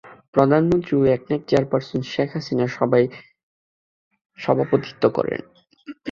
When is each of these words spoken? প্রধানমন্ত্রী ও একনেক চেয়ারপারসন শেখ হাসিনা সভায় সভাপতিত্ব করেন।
প্রধানমন্ত্রী 0.33 0.93
ও 0.97 1.03
একনেক 1.07 1.41
চেয়ারপারসন 1.47 1.99
শেখ 2.11 2.29
হাসিনা 2.35 2.65
সভায় 2.67 3.07
সভাপতিত্ব 4.39 5.03
করেন। 5.17 5.41